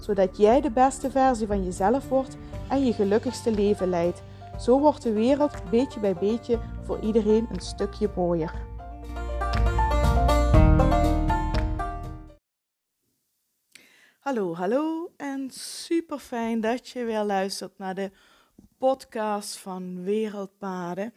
zodat 0.00 0.36
jij 0.36 0.60
de 0.60 0.70
beste 0.70 1.10
versie 1.10 1.46
van 1.46 1.64
jezelf 1.64 2.08
wordt 2.08 2.36
en 2.68 2.84
je 2.84 2.92
gelukkigste 2.92 3.50
leven 3.50 3.88
leidt. 3.88 4.22
Zo 4.58 4.78
wordt 4.80 5.02
de 5.02 5.12
wereld 5.12 5.70
beetje 5.70 6.00
bij 6.00 6.14
beetje 6.14 6.60
voor 6.82 7.00
iedereen 7.00 7.46
een 7.52 7.60
stukje 7.60 8.10
mooier. 8.16 8.68
Hallo, 14.20 14.54
hallo 14.54 15.12
en 15.16 15.50
super 15.50 16.18
fijn 16.18 16.60
dat 16.60 16.88
je 16.88 17.04
weer 17.04 17.22
luistert 17.22 17.78
naar 17.78 17.94
de 17.94 18.10
podcast 18.78 19.56
van 19.56 20.02
Wereldpaden. 20.02 21.14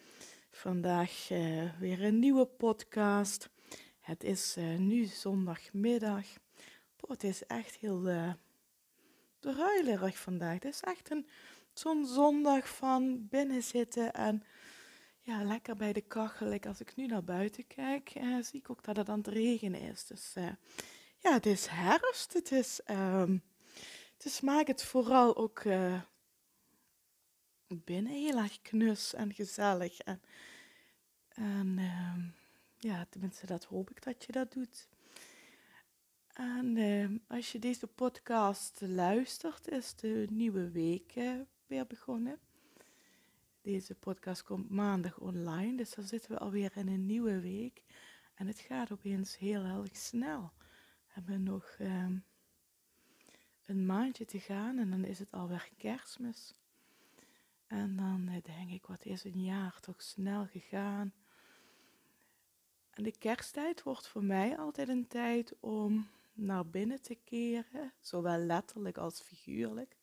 Vandaag 0.51 1.29
uh, 1.31 1.79
weer 1.79 2.03
een 2.03 2.19
nieuwe 2.19 2.45
podcast. 2.45 3.49
Het 3.99 4.23
is 4.23 4.55
uh, 4.57 4.77
nu 4.77 5.05
zondagmiddag. 5.05 6.25
Boah, 6.97 7.11
het 7.11 7.23
is 7.23 7.45
echt 7.45 7.75
heel 7.75 8.09
uh, 8.09 8.33
druilerig 9.43 10.17
vandaag. 10.17 10.53
Het 10.53 10.65
is 10.65 10.79
echt 10.79 11.11
een 11.11 11.27
zo'n 11.73 12.05
zondag 12.05 12.67
van 12.75 13.27
binnen 13.27 13.63
zitten 13.63 14.13
en 14.13 14.43
ja, 15.19 15.43
lekker 15.43 15.75
bij 15.75 15.93
de 15.93 16.01
kachel. 16.01 16.59
Als 16.59 16.79
ik 16.79 16.95
nu 16.95 17.05
naar 17.05 17.23
buiten 17.23 17.67
kijk, 17.67 18.11
zie 18.41 18.59
ik 18.59 18.69
ook 18.69 18.83
dat 18.83 18.95
het 18.95 19.09
aan 19.09 19.17
het 19.17 19.27
regenen 19.27 19.81
is. 19.81 20.05
Dus 20.05 20.33
ja, 21.17 21.33
het 21.33 21.45
is 21.45 21.67
herfst. 21.67 22.33
Het 22.33 22.51
is, 22.51 22.79
um, 22.89 23.43
dus 24.17 24.41
maakt 24.41 24.67
het 24.67 24.83
vooral 24.83 25.35
ook 25.35 25.63
binnen 27.67 28.11
heel 28.11 28.37
erg 28.37 28.61
knus 28.61 29.13
en 29.13 29.33
gezellig. 29.33 29.99
En, 29.99 30.21
en 31.29 31.77
uh, 31.77 32.15
ja, 32.77 33.05
tenminste, 33.09 33.45
dat 33.45 33.63
hoop 33.63 33.89
ik 33.89 34.03
dat 34.03 34.23
je 34.25 34.31
dat 34.31 34.51
doet. 34.51 34.87
En 36.33 36.77
uh, 36.77 37.19
als 37.27 37.51
je 37.51 37.59
deze 37.59 37.87
podcast 37.87 38.81
luistert, 38.81 39.67
is 39.67 39.95
de 39.95 40.27
nieuwe 40.31 40.71
week 40.71 41.15
uh, 41.15 41.39
weer 41.65 41.87
begonnen. 41.87 42.39
Deze 43.61 43.95
podcast 43.95 44.43
komt 44.43 44.69
maandag 44.69 45.19
online, 45.19 45.77
dus 45.77 45.93
dan 45.93 46.03
zitten 46.03 46.31
we 46.31 46.37
alweer 46.37 46.71
in 46.75 46.87
een 46.87 47.05
nieuwe 47.05 47.39
week. 47.39 47.83
En 48.33 48.47
het 48.47 48.59
gaat 48.59 48.91
opeens 48.91 49.37
heel 49.37 49.63
erg 49.63 49.95
snel. 49.95 50.53
We 51.05 51.11
hebben 51.13 51.43
nog 51.43 51.75
ehm, 51.79 52.17
een 53.65 53.85
maandje 53.85 54.25
te 54.25 54.39
gaan 54.39 54.77
en 54.77 54.89
dan 54.89 55.03
is 55.05 55.19
het 55.19 55.31
alweer 55.31 55.69
kerstmis. 55.77 56.53
En 57.67 57.95
dan 57.95 58.27
eh, 58.27 58.43
denk 58.43 58.69
ik, 58.69 58.85
wat 58.85 59.05
is 59.05 59.23
een 59.23 59.43
jaar 59.43 59.79
toch 59.79 60.01
snel 60.01 60.45
gegaan. 60.45 61.13
En 62.89 63.03
de 63.03 63.17
kersttijd 63.17 63.83
wordt 63.83 64.07
voor 64.07 64.23
mij 64.23 64.57
altijd 64.57 64.89
een 64.89 65.07
tijd 65.07 65.55
om 65.59 66.07
naar 66.33 66.67
binnen 66.67 67.01
te 67.01 67.15
keren, 67.15 67.93
zowel 67.99 68.37
letterlijk 68.37 68.97
als 68.97 69.21
figuurlijk. 69.21 69.97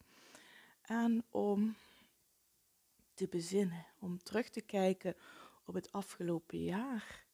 En 0.82 1.24
om 1.30 1.76
te 3.14 3.28
bezinnen, 3.28 3.86
om 3.98 4.22
terug 4.22 4.48
te 4.48 4.60
kijken 4.60 5.14
op 5.64 5.74
het 5.74 5.92
afgelopen 5.92 6.62
jaar. 6.62 7.26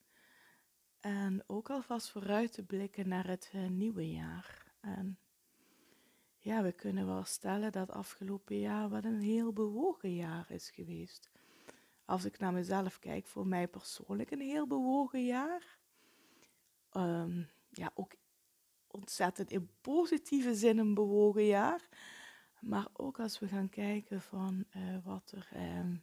En 1.00 1.44
ook 1.46 1.70
alvast 1.70 2.10
vooruit 2.10 2.52
te 2.52 2.62
blikken 2.62 3.08
naar 3.08 3.26
het 3.26 3.50
eh, 3.52 3.68
nieuwe 3.68 4.10
jaar. 4.10 4.74
En 4.80 5.18
ja, 6.38 6.62
we 6.62 6.72
kunnen 6.72 7.06
wel 7.06 7.24
stellen 7.24 7.72
dat 7.72 7.90
afgelopen 7.90 8.58
jaar 8.58 8.88
wat 8.88 9.04
een 9.04 9.20
heel 9.20 9.52
bewogen 9.52 10.14
jaar 10.14 10.50
is 10.50 10.70
geweest. 10.70 11.30
Als 12.04 12.24
ik 12.24 12.38
naar 12.38 12.52
mezelf 12.52 12.98
kijk, 12.98 13.26
voor 13.26 13.46
mij 13.46 13.68
persoonlijk 13.68 14.30
een 14.30 14.40
heel 14.40 14.66
bewogen 14.66 15.24
jaar. 15.24 15.78
Ehm, 16.90 17.42
ja, 17.70 17.90
ook 17.94 18.12
ontzettend 18.96 19.50
in 19.50 19.68
positieve 19.80 20.54
zin 20.54 20.78
een 20.78 20.94
bewogen 20.94 21.46
jaar. 21.46 21.88
Maar 22.60 22.86
ook 22.92 23.20
als 23.20 23.38
we 23.38 23.48
gaan 23.48 23.68
kijken 23.68 24.22
van 24.22 24.64
uh, 24.76 24.96
wat 25.04 25.32
er 25.36 25.48
um, 25.78 26.02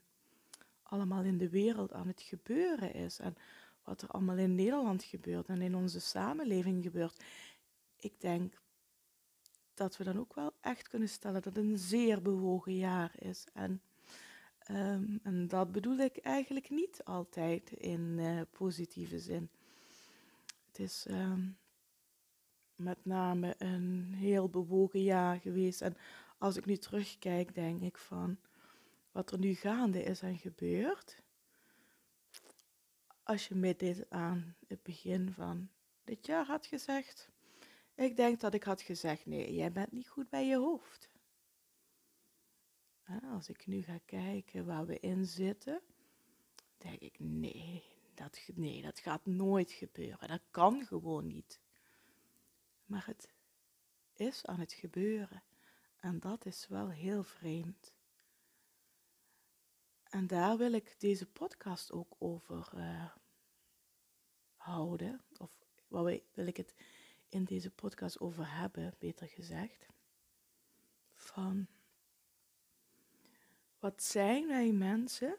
allemaal 0.83 1.23
in 1.23 1.37
de 1.37 1.49
wereld 1.49 1.93
aan 1.93 2.07
het 2.07 2.21
gebeuren 2.21 2.93
is. 2.93 3.19
En 3.19 3.35
wat 3.83 4.01
er 4.01 4.07
allemaal 4.07 4.37
in 4.37 4.55
Nederland 4.55 5.03
gebeurt 5.03 5.47
en 5.47 5.61
in 5.61 5.75
onze 5.75 5.99
samenleving 5.99 6.83
gebeurt. 6.83 7.23
Ik 7.99 8.21
denk 8.21 8.61
dat 9.73 9.97
we 9.97 10.03
dan 10.03 10.19
ook 10.19 10.33
wel 10.33 10.53
echt 10.61 10.87
kunnen 10.87 11.09
stellen 11.09 11.41
dat 11.41 11.55
het 11.55 11.63
een 11.65 11.77
zeer 11.77 12.21
bewogen 12.21 12.75
jaar 12.75 13.11
is. 13.19 13.47
En, 13.53 13.81
um, 14.71 15.19
en 15.23 15.47
dat 15.47 15.71
bedoel 15.71 15.97
ik 15.97 16.17
eigenlijk 16.17 16.69
niet 16.69 17.03
altijd 17.03 17.71
in 17.71 18.01
uh, 18.17 18.41
positieve 18.51 19.19
zin. 19.19 19.49
Het 20.67 20.79
is 20.79 21.05
um, 21.09 21.57
met 22.75 23.05
name 23.05 23.55
een 23.57 24.13
heel 24.13 24.49
bewogen 24.49 25.03
jaar 25.03 25.39
geweest. 25.39 25.81
En 25.81 25.97
als 26.37 26.57
ik 26.57 26.65
nu 26.65 26.77
terugkijk, 26.77 27.55
denk 27.55 27.81
ik 27.81 27.97
van 27.97 28.37
wat 29.11 29.31
er 29.31 29.39
nu 29.39 29.53
gaande 29.53 30.03
is 30.03 30.21
en 30.21 30.37
gebeurt. 30.37 31.21
Als 33.23 33.47
je 33.47 33.55
met 33.55 33.79
dit 33.79 34.09
aan 34.09 34.55
het 34.67 34.83
begin 34.83 35.31
van 35.31 35.69
dit 36.03 36.25
jaar 36.25 36.45
had 36.45 36.65
gezegd, 36.65 37.29
ik 37.95 38.15
denk 38.15 38.39
dat 38.39 38.53
ik 38.53 38.63
had 38.63 38.81
gezegd, 38.81 39.25
nee, 39.25 39.53
jij 39.53 39.71
bent 39.71 39.91
niet 39.91 40.09
goed 40.09 40.29
bij 40.29 40.47
je 40.47 40.57
hoofd. 40.57 41.09
Als 43.31 43.49
ik 43.49 43.67
nu 43.67 43.81
ga 43.81 43.99
kijken 44.05 44.65
waar 44.65 44.85
we 44.85 44.99
in 44.99 45.25
zitten, 45.25 45.81
denk 46.77 46.99
ik, 46.99 47.19
nee 47.19 47.83
dat, 48.13 48.39
nee, 48.55 48.81
dat 48.81 48.99
gaat 48.99 49.25
nooit 49.25 49.71
gebeuren. 49.71 50.27
Dat 50.27 50.41
kan 50.51 50.85
gewoon 50.85 51.27
niet. 51.27 51.61
Maar 52.85 53.05
het 53.05 53.33
is 54.13 54.45
aan 54.45 54.59
het 54.59 54.73
gebeuren. 54.73 55.43
En 55.97 56.19
dat 56.19 56.45
is 56.45 56.67
wel 56.67 56.89
heel 56.89 57.23
vreemd. 57.23 57.93
En 60.03 60.27
daar 60.27 60.57
wil 60.57 60.71
ik 60.73 60.95
deze 60.99 61.25
podcast 61.25 61.91
ook 61.91 62.15
over 62.19 62.71
uh, 62.75 63.15
houden. 64.55 65.21
Of 65.37 65.51
waar 65.87 66.19
wil 66.33 66.47
ik 66.47 66.57
het 66.57 66.75
in 67.29 67.43
deze 67.43 67.71
podcast 67.71 68.19
over 68.19 68.55
hebben, 68.55 68.95
beter 68.99 69.27
gezegd. 69.27 69.87
Van 71.13 71.67
wat 73.79 74.03
zijn 74.03 74.47
wij 74.47 74.71
mensen 74.71 75.35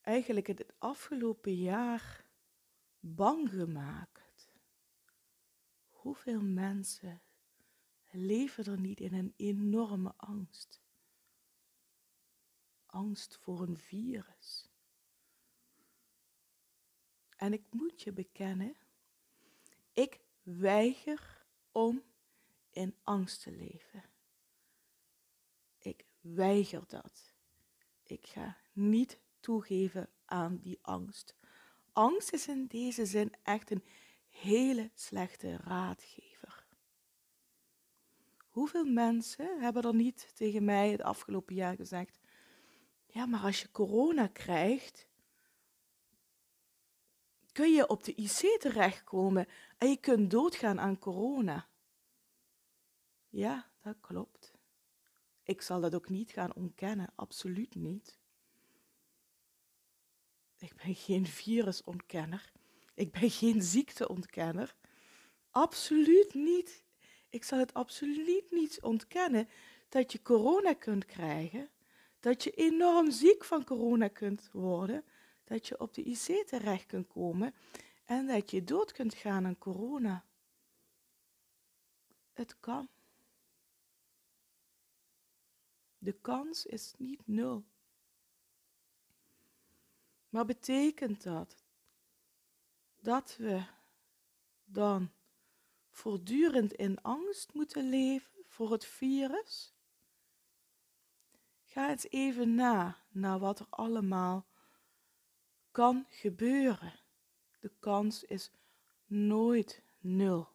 eigenlijk 0.00 0.46
het 0.46 0.66
afgelopen 0.78 1.54
jaar 1.54 2.24
bang 3.00 3.50
gemaakt? 3.50 4.23
Hoeveel 6.04 6.40
mensen 6.42 7.22
leven 8.10 8.64
er 8.64 8.80
niet 8.80 9.00
in 9.00 9.14
een 9.14 9.34
enorme 9.36 10.14
angst? 10.16 10.82
Angst 12.86 13.36
voor 13.36 13.60
een 13.60 13.78
virus. 13.78 14.68
En 17.36 17.52
ik 17.52 17.62
moet 17.70 18.02
je 18.02 18.12
bekennen, 18.12 18.76
ik 19.92 20.20
weiger 20.42 21.46
om 21.72 22.02
in 22.70 22.96
angst 23.02 23.42
te 23.42 23.52
leven. 23.52 24.04
Ik 25.78 26.04
weiger 26.20 26.84
dat. 26.86 27.34
Ik 28.02 28.26
ga 28.26 28.58
niet 28.72 29.20
toegeven 29.40 30.10
aan 30.24 30.58
die 30.58 30.78
angst. 30.82 31.36
Angst 31.92 32.32
is 32.32 32.48
in 32.48 32.66
deze 32.66 33.06
zin 33.06 33.32
echt 33.42 33.70
een 33.70 33.84
hele 34.34 34.90
slechte 34.94 35.56
raadgever. 35.56 36.66
Hoeveel 38.48 38.84
mensen 38.84 39.60
hebben 39.60 39.82
er 39.82 39.94
niet 39.94 40.30
tegen 40.34 40.64
mij 40.64 40.90
het 40.90 41.02
afgelopen 41.02 41.54
jaar 41.54 41.76
gezegd: 41.76 42.20
Ja, 43.06 43.26
maar 43.26 43.40
als 43.40 43.60
je 43.60 43.70
corona 43.70 44.26
krijgt, 44.26 45.08
kun 47.52 47.72
je 47.72 47.88
op 47.88 48.04
de 48.04 48.14
IC 48.14 48.60
terechtkomen 48.60 49.48
en 49.78 49.88
je 49.88 49.96
kunt 49.96 50.30
doodgaan 50.30 50.80
aan 50.80 50.98
corona. 50.98 51.68
Ja, 53.28 53.70
dat 53.80 53.96
klopt. 54.00 54.52
Ik 55.42 55.62
zal 55.62 55.80
dat 55.80 55.94
ook 55.94 56.08
niet 56.08 56.30
gaan 56.30 56.54
ontkennen, 56.54 57.12
absoluut 57.14 57.74
niet. 57.74 58.18
Ik 60.58 60.74
ben 60.84 60.94
geen 60.94 61.26
virusontkenner. 61.26 62.52
Ik 62.94 63.12
ben 63.12 63.30
geen 63.30 63.62
ziekteontkenner. 63.62 64.74
Absoluut 65.50 66.34
niet. 66.34 66.84
Ik 67.28 67.44
zal 67.44 67.58
het 67.58 67.74
absoluut 67.74 68.50
niet 68.50 68.82
ontkennen 68.82 69.48
dat 69.88 70.12
je 70.12 70.22
corona 70.22 70.74
kunt 70.74 71.04
krijgen, 71.04 71.68
dat 72.20 72.44
je 72.44 72.50
enorm 72.50 73.10
ziek 73.10 73.44
van 73.44 73.64
corona 73.64 74.08
kunt 74.08 74.50
worden, 74.52 75.04
dat 75.44 75.66
je 75.66 75.80
op 75.80 75.94
de 75.94 76.02
IC 76.02 76.46
terecht 76.46 76.86
kunt 76.86 77.06
komen 77.06 77.54
en 78.04 78.26
dat 78.26 78.50
je 78.50 78.64
dood 78.64 78.92
kunt 78.92 79.14
gaan 79.14 79.46
aan 79.46 79.58
corona. 79.58 80.24
Het 82.32 82.60
kan. 82.60 82.88
De 85.98 86.12
kans 86.12 86.66
is 86.66 86.94
niet 86.98 87.26
nul. 87.26 87.64
Maar 90.28 90.44
betekent 90.44 91.22
dat 91.22 91.63
dat 93.04 93.36
we 93.36 93.64
dan 94.64 95.12
voortdurend 95.90 96.72
in 96.72 97.02
angst 97.02 97.54
moeten 97.54 97.88
leven 97.88 98.44
voor 98.46 98.72
het 98.72 98.84
virus? 98.84 99.74
Ga 101.62 101.90
eens 101.90 102.08
even 102.08 102.54
na 102.54 103.04
naar 103.08 103.38
wat 103.38 103.60
er 103.60 103.66
allemaal 103.70 104.46
kan 105.70 106.06
gebeuren. 106.08 107.00
De 107.60 107.72
kans 107.78 108.24
is 108.24 108.50
nooit 109.06 109.82
nul. 109.98 110.48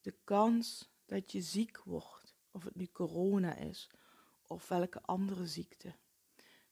De 0.00 0.14
kans 0.24 0.90
dat 1.06 1.32
je 1.32 1.40
ziek 1.40 1.78
wordt, 1.78 2.36
of 2.50 2.64
het 2.64 2.74
nu 2.74 2.86
corona 2.86 3.54
is 3.54 3.90
of 4.46 4.68
welke 4.68 5.02
andere 5.02 5.46
ziekte. 5.46 5.96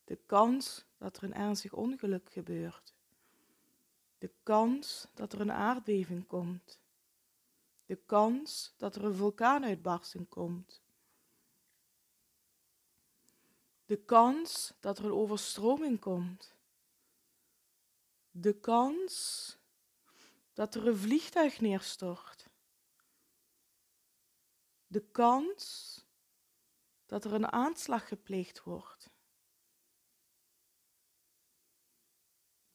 De 0.05 0.17
kans 0.26 0.86
dat 0.96 1.16
er 1.16 1.22
een 1.22 1.34
ernstig 1.34 1.72
ongeluk 1.72 2.31
gebeurt. 2.32 2.94
De 4.19 4.32
kans 4.43 5.06
dat 5.14 5.32
er 5.32 5.40
een 5.40 5.52
aardbeving 5.52 6.26
komt. 6.26 6.81
De 7.87 7.96
kans 7.96 8.75
dat 8.76 8.96
er 8.96 9.04
een 9.04 9.14
vulkaanuitbarsting 9.14 10.28
komt. 10.28 10.82
De 13.87 14.04
kans 14.04 14.72
dat 14.81 14.98
er 14.98 15.04
een 15.04 15.12
overstroming 15.12 16.00
komt. 16.00 16.54
De 18.31 18.60
kans 18.60 19.56
dat 20.52 20.75
er 20.75 20.87
een 20.87 20.96
vliegtuig 20.96 21.60
neerstort. 21.60 22.49
De 24.87 25.00
kans 25.10 25.94
dat 27.06 27.25
er 27.25 27.32
een 27.32 27.52
aanslag 27.52 28.08
gepleegd 28.08 28.62
wordt. 28.62 29.10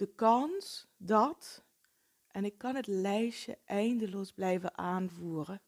De 0.01 0.13
kans 0.15 0.87
dat, 0.97 1.63
en 2.27 2.45
ik 2.45 2.57
kan 2.57 2.75
het 2.75 2.87
lijstje 2.87 3.57
eindeloos 3.65 4.31
blijven 4.31 4.77
aanvoeren, 4.77 5.61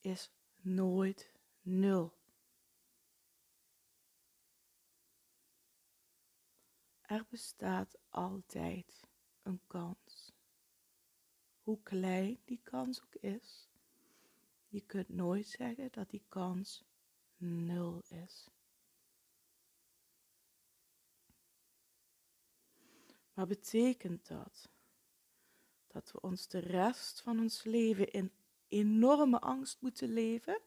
is 0.00 0.30
nooit 0.56 1.32
nul. 1.60 2.12
Er 7.00 7.26
bestaat 7.28 7.98
altijd 8.08 9.08
een 9.42 9.60
kans. 9.66 10.32
Hoe 11.62 11.82
klein 11.82 12.38
die 12.44 12.60
kans 12.62 13.02
ook 13.02 13.14
is, 13.14 13.68
je 14.68 14.80
kunt 14.80 15.08
nooit 15.08 15.46
zeggen 15.46 15.88
dat 15.92 16.10
die 16.10 16.24
kans 16.28 16.84
nul 17.36 18.02
is. 18.08 18.50
Maar 23.36 23.46
betekent 23.46 24.26
dat 24.26 24.70
dat 25.86 26.12
we 26.12 26.20
ons 26.20 26.48
de 26.48 26.58
rest 26.58 27.20
van 27.20 27.40
ons 27.40 27.64
leven 27.64 28.12
in 28.12 28.32
enorme 28.68 29.40
angst 29.40 29.80
moeten 29.80 30.08
leven? 30.08 30.60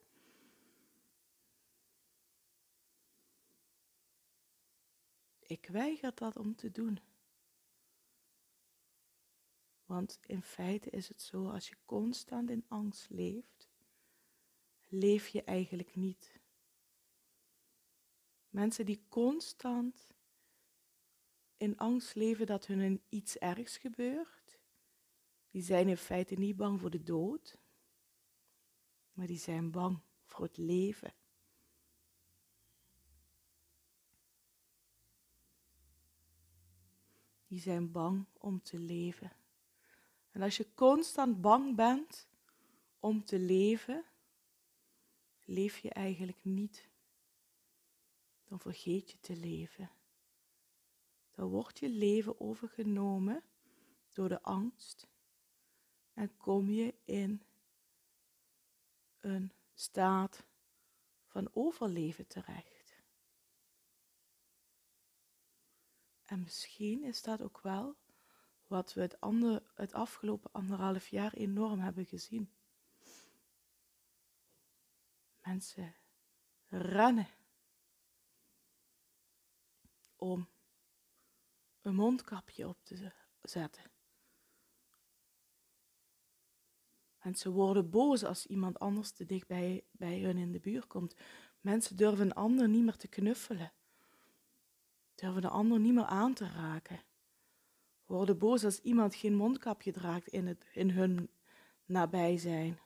Ik 5.40 5.68
weiger 5.72 6.16
dat 6.16 6.36
om 6.36 6.56
te 6.56 6.72
doen. 6.72 7.00
Want 9.86 10.20
in 10.26 10.42
feite 10.42 10.90
is 10.90 11.08
het 11.08 11.22
zo, 11.22 11.50
als 11.50 11.70
je 11.70 11.78
constant 11.86 12.50
in 12.50 12.66
angst 12.68 13.10
leeft, 13.10 13.70
leef 14.88 15.28
je 15.28 15.44
eigenlijk 15.44 15.96
niet. 15.96 16.40
Mensen 18.50 18.86
die 18.86 19.06
constant 19.08 20.18
in 21.60 21.78
angst 21.78 22.16
leven 22.16 22.46
dat 22.46 22.66
hun 22.66 23.02
iets 23.10 23.38
ergs 23.38 23.78
gebeurt, 23.78 24.60
die 25.52 25.62
zijn 25.62 25.88
in 25.88 25.98
feite 25.98 26.36
niet 26.36 26.56
bang 26.56 26.80
voor 26.80 26.90
de 26.90 27.04
dood, 27.04 27.58
maar 29.14 29.28
die 29.28 29.38
zijn 29.38 29.72
bang 29.72 30.00
voor 30.26 30.46
het 30.46 30.58
leven. 30.58 31.14
Die 37.48 37.60
zijn 37.60 37.92
bang 37.92 38.26
om 38.38 38.62
te 38.62 38.80
leven. 38.80 39.32
En 40.32 40.42
als 40.42 40.58
je 40.58 40.74
constant 40.74 41.42
bang 41.42 41.76
bent 41.76 42.28
om 43.00 43.26
te 43.26 43.40
leven, 43.40 44.06
leef 45.46 45.78
je 45.78 45.90
eigenlijk 45.90 46.44
niet 46.44 46.90
dan 48.50 48.60
vergeet 48.60 49.12
je 49.12 49.20
te 49.20 49.36
leven. 49.36 49.90
Dan 51.40 51.50
wordt 51.50 51.80
je 51.80 51.90
leven 51.90 52.40
overgenomen 52.40 53.44
door 54.12 54.30
de 54.30 54.42
angst 54.42 55.08
en 56.14 56.38
kom 56.38 56.70
je 56.70 56.96
in 57.04 57.44
een 59.20 59.52
staat 59.74 60.46
van 61.26 61.50
overleven 61.54 62.28
terecht. 62.28 63.04
En 66.26 66.40
misschien 66.40 67.04
is 67.04 67.22
dat 67.22 67.42
ook 67.42 67.62
wel 67.62 67.98
wat 68.68 68.94
we 68.94 69.02
het, 69.02 69.18
het 69.74 69.94
afgelopen 69.94 70.52
anderhalf 70.52 71.08
jaar 71.08 71.34
enorm 71.34 71.80
hebben 71.80 72.06
gezien. 72.06 72.54
Mensen 75.42 75.96
rennen 76.66 77.28
om 80.16 80.50
een 81.90 81.96
mondkapje 81.96 82.68
op 82.68 82.78
te 82.84 83.12
zetten. 83.42 83.92
En 87.18 87.36
ze 87.36 87.52
worden 87.52 87.90
boos 87.90 88.24
als 88.24 88.46
iemand 88.46 88.80
anders 88.80 89.12
te 89.12 89.26
dicht 89.26 89.48
bij, 89.48 89.86
bij 89.92 90.20
hun 90.20 90.38
in 90.38 90.52
de 90.52 90.60
buurt 90.60 90.88
komt. 90.88 91.16
Mensen 91.62 91.96
durven 91.96 92.26
een 92.26 92.34
ander 92.34 92.70
niet 92.70 92.84
meer 92.84 92.96
te 92.96 93.08
knuffelen. 93.08 93.74
Durven 95.16 95.42
de 95.42 95.50
ander 95.50 95.80
niet 95.80 95.94
meer 95.94 96.06
aan 96.06 96.34
te 96.34 96.48
raken. 96.48 97.04
Worden 98.06 98.38
boos 98.38 98.64
als 98.64 98.80
iemand 98.80 99.16
geen 99.16 99.36
mondkapje 99.36 99.92
draagt 99.92 100.28
in, 100.28 100.48
het, 100.48 100.66
in 100.74 100.90
hun 100.90 101.30
nabijzijn. 101.86 102.80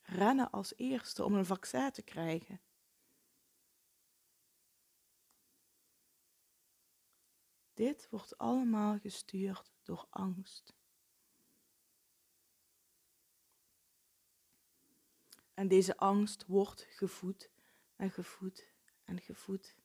Rennen 0.00 0.50
als 0.50 0.76
eerste 0.76 1.24
om 1.24 1.34
een 1.34 1.46
vaccin 1.46 1.90
te 1.90 2.02
krijgen. 2.02 2.60
Dit 7.80 8.08
wordt 8.10 8.38
allemaal 8.38 8.98
gestuurd 8.98 9.72
door 9.82 10.06
angst. 10.10 10.74
En 15.54 15.68
deze 15.68 15.96
angst 15.96 16.46
wordt 16.46 16.86
gevoed 16.90 17.50
en 17.96 18.10
gevoed 18.10 18.66
en 19.04 19.20
gevoed. 19.20 19.76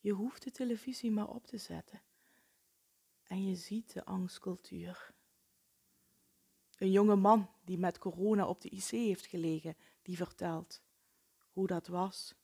Je 0.00 0.12
hoeft 0.12 0.42
de 0.42 0.50
televisie 0.50 1.10
maar 1.10 1.28
op 1.28 1.46
te 1.46 1.58
zetten 1.58 2.02
en 3.22 3.46
je 3.46 3.54
ziet 3.54 3.92
de 3.92 4.04
angstcultuur. 4.04 5.14
Een 6.76 6.90
jonge 6.90 7.16
man 7.16 7.50
die 7.64 7.78
met 7.78 7.98
corona 7.98 8.46
op 8.46 8.60
de 8.60 8.70
IC 8.70 8.90
heeft 8.90 9.26
gelegen, 9.26 9.76
die 10.02 10.16
vertelt 10.16 10.82
hoe 11.52 11.66
dat 11.66 11.86
was. 11.86 12.34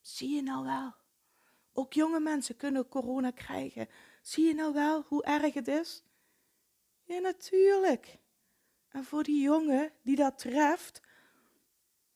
Zie 0.00 0.34
je 0.34 0.42
nou 0.42 0.64
wel? 0.64 1.05
Ook 1.76 1.92
jonge 1.92 2.20
mensen 2.20 2.56
kunnen 2.56 2.88
corona 2.88 3.30
krijgen. 3.30 3.88
Zie 4.22 4.46
je 4.46 4.54
nou 4.54 4.72
wel 4.72 5.02
hoe 5.02 5.24
erg 5.24 5.54
het 5.54 5.68
is? 5.68 6.04
Ja, 7.04 7.18
natuurlijk. 7.18 8.18
En 8.88 9.04
voor 9.04 9.22
die 9.22 9.42
jongen 9.42 9.92
die 10.02 10.16
dat 10.16 10.38
treft, 10.38 11.00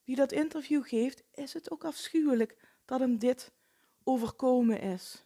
die 0.05 0.17
dat 0.17 0.33
interview 0.33 0.87
geeft, 0.87 1.23
is 1.33 1.53
het 1.53 1.71
ook 1.71 1.85
afschuwelijk 1.85 2.57
dat 2.85 3.01
hem 3.01 3.19
dit 3.19 3.53
overkomen 4.03 4.81
is. 4.81 5.25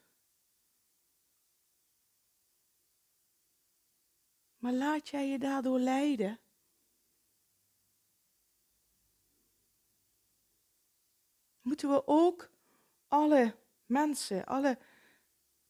Maar 4.58 4.72
laat 4.72 5.08
jij 5.08 5.28
je 5.28 5.38
daardoor 5.38 5.78
leiden? 5.78 6.40
Moeten 11.60 11.88
we 11.88 12.06
ook 12.06 12.50
alle 13.08 13.54
mensen, 13.86 14.44
alle 14.44 14.78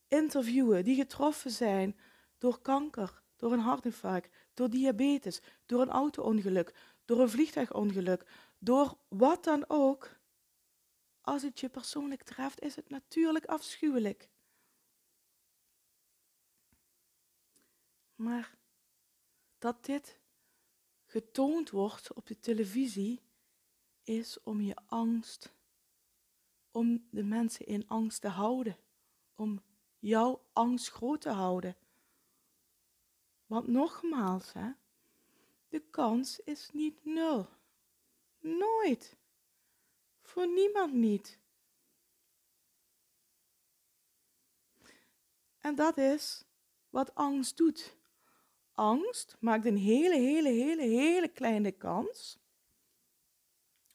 interviewen 0.08 0.84
die 0.84 0.96
getroffen 0.96 1.50
zijn 1.50 1.98
door 2.38 2.60
kanker, 2.60 3.22
door 3.36 3.52
een 3.52 3.58
hartinfarct, 3.58 4.36
door 4.54 4.70
diabetes, 4.70 5.40
door 5.66 5.80
een 5.80 5.90
auto-ongeluk, 5.90 6.74
door 7.04 7.20
een 7.20 7.30
vliegtuigongeluk, 7.30 8.26
door 8.58 8.98
wat 9.08 9.44
dan 9.44 9.64
ook. 9.68 10.16
Als 11.20 11.42
het 11.42 11.60
je 11.60 11.68
persoonlijk 11.68 12.22
treft, 12.22 12.60
is 12.60 12.76
het 12.76 12.88
natuurlijk 12.88 13.44
afschuwelijk. 13.44 14.28
Maar 18.14 18.56
dat 19.58 19.84
dit 19.84 20.18
getoond 21.06 21.70
wordt 21.70 22.12
op 22.12 22.26
de 22.26 22.40
televisie, 22.40 23.22
is 24.02 24.40
om 24.42 24.60
je 24.60 24.76
angst, 24.86 25.52
om 26.74 27.06
de 27.10 27.24
mensen 27.24 27.66
in 27.66 27.88
angst 27.88 28.20
te 28.20 28.28
houden, 28.28 28.76
om 29.34 29.62
jouw 29.98 30.44
angst 30.52 30.88
groot 30.88 31.20
te 31.20 31.30
houden. 31.30 31.76
Want 33.46 33.66
nogmaals, 33.66 34.52
hè, 34.52 34.70
de 35.68 35.80
kans 35.90 36.40
is 36.40 36.70
niet 36.72 37.04
nul. 37.04 37.48
Nooit. 38.38 39.16
Voor 40.20 40.46
niemand 40.46 40.92
niet. 40.92 41.38
En 45.58 45.74
dat 45.74 45.98
is 45.98 46.44
wat 46.90 47.14
angst 47.14 47.56
doet. 47.56 47.96
Angst 48.72 49.36
maakt 49.40 49.64
een 49.64 49.76
hele, 49.76 50.16
hele, 50.16 50.48
hele, 50.48 50.82
hele 50.82 51.28
kleine 51.28 51.72
kans 51.72 52.38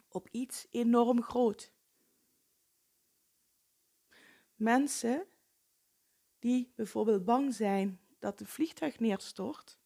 op 0.07 0.27
iets 0.31 0.67
enorm 0.69 1.21
groot. 1.21 1.71
Mensen 4.60 5.28
die 6.39 6.72
bijvoorbeeld 6.75 7.25
bang 7.25 7.54
zijn 7.54 8.00
dat 8.18 8.39
het 8.39 8.48
vliegtuig 8.48 9.00
neerstort, 9.00 9.78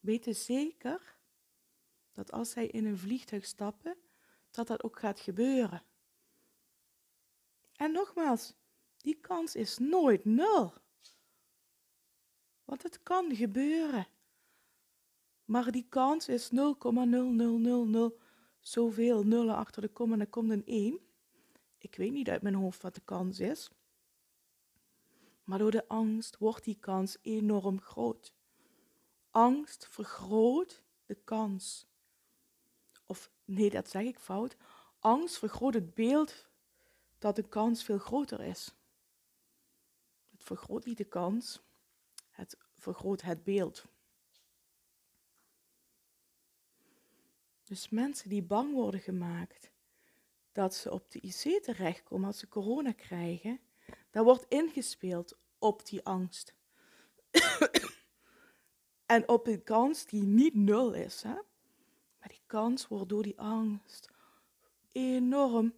weten 0.00 0.34
zeker 0.34 1.16
dat 2.12 2.32
als 2.32 2.50
zij 2.50 2.66
in 2.66 2.84
een 2.84 2.98
vliegtuig 2.98 3.44
stappen, 3.44 3.96
dat 4.50 4.66
dat 4.66 4.82
ook 4.82 4.98
gaat 4.98 5.20
gebeuren. 5.20 5.82
En 7.76 7.92
nogmaals, 7.92 8.54
die 8.96 9.20
kans 9.20 9.54
is 9.54 9.78
nooit 9.78 10.24
nul. 10.24 10.72
Want 12.64 12.82
het 12.82 13.02
kan 13.02 13.34
gebeuren. 13.34 14.06
Maar 15.44 15.70
die 15.70 15.86
kans 15.88 16.28
is 16.28 16.50
0,0000 16.50 16.56
zoveel 18.60 19.24
nullen 19.24 19.56
achter 19.56 19.82
de 19.82 19.88
kom 19.88 20.12
en 20.12 20.20
er 20.20 20.26
komt 20.26 20.50
een 20.50 20.66
1. 20.66 21.11
Ik 21.82 21.96
weet 21.96 22.12
niet 22.12 22.28
uit 22.28 22.42
mijn 22.42 22.54
hoofd 22.54 22.82
wat 22.82 22.94
de 22.94 23.00
kans 23.04 23.40
is. 23.40 23.70
Maar 25.44 25.58
door 25.58 25.70
de 25.70 25.88
angst 25.88 26.38
wordt 26.38 26.64
die 26.64 26.78
kans 26.80 27.18
enorm 27.22 27.80
groot. 27.80 28.34
Angst 29.30 29.88
vergroot 29.88 30.82
de 31.06 31.14
kans. 31.14 31.86
Of 33.06 33.30
nee, 33.44 33.70
dat 33.70 33.88
zeg 33.88 34.02
ik 34.02 34.18
fout. 34.18 34.56
Angst 34.98 35.38
vergroot 35.38 35.74
het 35.74 35.94
beeld 35.94 36.48
dat 37.18 37.36
de 37.36 37.48
kans 37.48 37.84
veel 37.84 37.98
groter 37.98 38.40
is. 38.40 38.74
Het 40.30 40.42
vergroot 40.42 40.84
niet 40.84 40.96
de 40.96 41.04
kans, 41.04 41.62
het 42.30 42.56
vergroot 42.74 43.22
het 43.22 43.44
beeld. 43.44 43.84
Dus 47.64 47.88
mensen 47.88 48.28
die 48.28 48.42
bang 48.42 48.72
worden 48.72 49.00
gemaakt 49.00 49.72
dat 50.52 50.74
ze 50.74 50.90
op 50.90 51.10
de 51.10 51.20
IC 51.20 51.62
terechtkomen 51.62 52.26
als 52.26 52.38
ze 52.38 52.48
corona 52.48 52.92
krijgen, 52.92 53.60
daar 54.10 54.24
wordt 54.24 54.46
ingespeeld 54.48 55.38
op 55.58 55.86
die 55.86 56.04
angst. 56.04 56.54
en 59.06 59.28
op 59.28 59.46
een 59.46 59.62
kans 59.62 60.06
die 60.06 60.22
niet 60.22 60.54
nul 60.54 60.92
is. 60.92 61.22
Hè? 61.22 61.34
Maar 62.18 62.28
die 62.28 62.42
kans 62.46 62.88
wordt 62.88 63.08
door 63.08 63.22
die 63.22 63.40
angst 63.40 64.10
enorm. 64.92 65.74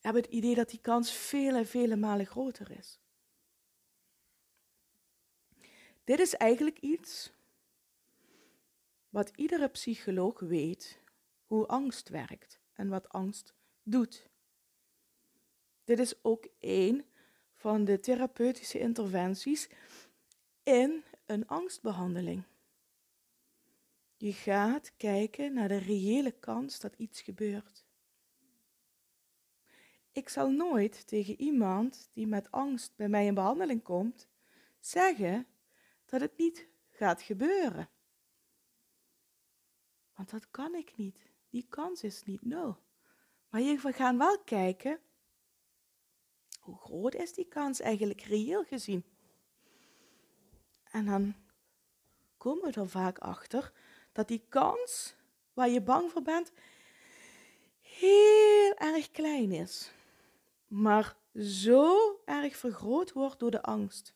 Hebben 0.00 0.22
het 0.22 0.32
idee 0.32 0.54
dat 0.54 0.70
die 0.70 0.80
kans 0.80 1.12
vele, 1.12 1.64
vele 1.64 1.96
malen 1.96 2.26
groter 2.26 2.70
is. 2.70 3.00
Dit 6.04 6.20
is 6.20 6.34
eigenlijk 6.34 6.78
iets 6.78 7.32
wat 9.08 9.32
iedere 9.36 9.68
psycholoog 9.68 10.40
weet 10.40 11.00
hoe 11.46 11.66
angst 11.66 12.08
werkt 12.08 12.60
en 12.72 12.88
wat 12.88 13.08
angst 13.08 13.54
doet. 13.90 14.28
Dit 15.84 15.98
is 15.98 16.24
ook 16.24 16.48
een 16.60 17.04
van 17.54 17.84
de 17.84 18.00
therapeutische 18.00 18.78
interventies 18.78 19.68
in 20.62 21.04
een 21.26 21.46
angstbehandeling. 21.46 22.42
Je 24.16 24.32
gaat 24.32 24.92
kijken 24.96 25.52
naar 25.52 25.68
de 25.68 25.76
reële 25.78 26.32
kans 26.32 26.80
dat 26.80 26.94
iets 26.96 27.20
gebeurt. 27.20 27.86
Ik 30.12 30.28
zal 30.28 30.50
nooit 30.50 31.06
tegen 31.06 31.40
iemand 31.40 32.10
die 32.12 32.26
met 32.26 32.50
angst 32.50 32.96
bij 32.96 33.08
mij 33.08 33.26
in 33.26 33.34
behandeling 33.34 33.82
komt 33.82 34.28
zeggen 34.80 35.46
dat 36.04 36.20
het 36.20 36.36
niet 36.36 36.68
gaat 36.90 37.22
gebeuren. 37.22 37.88
Want 40.14 40.30
dat 40.30 40.50
kan 40.50 40.74
ik 40.74 40.96
niet. 40.96 41.30
Die 41.48 41.66
kans 41.68 42.02
is 42.02 42.22
niet 42.22 42.42
nul. 42.42 42.78
Maar 43.48 43.60
we 43.60 43.92
gaan 43.92 44.18
wel 44.18 44.38
kijken, 44.38 45.00
hoe 46.60 46.78
groot 46.78 47.14
is 47.14 47.32
die 47.32 47.48
kans 47.48 47.80
eigenlijk 47.80 48.20
reëel 48.20 48.64
gezien? 48.64 49.04
En 50.84 51.06
dan 51.06 51.34
komen 52.36 52.72
we 52.72 52.80
er 52.80 52.88
vaak 52.88 53.18
achter 53.18 53.72
dat 54.12 54.28
die 54.28 54.44
kans 54.48 55.14
waar 55.52 55.68
je 55.68 55.82
bang 55.82 56.10
voor 56.10 56.22
bent 56.22 56.52
heel 57.80 58.74
erg 58.74 59.10
klein 59.10 59.52
is, 59.52 59.92
maar 60.66 61.16
zo 61.34 62.20
erg 62.24 62.56
vergroot 62.56 63.12
wordt 63.12 63.38
door 63.38 63.50
de 63.50 63.62
angst. 63.62 64.14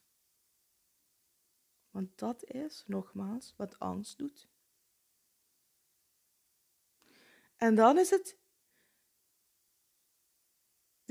Want 1.91 2.19
dat 2.19 2.45
is 2.45 2.85
nogmaals 2.87 3.55
wat 3.57 3.79
angst 3.79 4.19
doet. 4.19 4.49
En 7.57 7.75
dan 7.75 7.99
is 7.99 8.11
het 8.11 8.37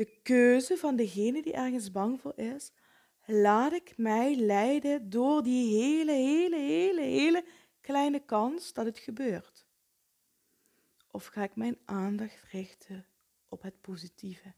de 0.02 0.20
keuze 0.24 0.78
van 0.78 0.96
degene 0.96 1.42
die 1.42 1.54
ergens 1.54 1.92
bang 1.92 2.22
voor 2.22 2.38
is. 2.38 2.72
Laat 3.26 3.74
ik 3.74 3.98
mij 3.98 4.36
leiden 4.36 5.10
door 5.10 5.44
die 5.44 5.82
hele, 5.82 6.12
hele, 6.12 6.58
hele, 6.58 7.02
hele 7.02 7.46
kleine 7.82 8.26
kans 8.26 8.74
dat 8.74 8.86
het 8.86 8.98
gebeurt? 8.98 9.66
Of 11.12 11.26
ga 11.26 11.44
ik 11.44 11.56
mijn 11.56 11.78
aandacht 11.86 12.44
richten 12.52 13.06
op 13.50 13.62
het 13.62 13.82
positieve? 13.82 14.54